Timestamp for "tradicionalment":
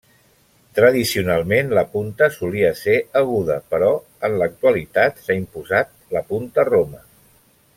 0.77-1.67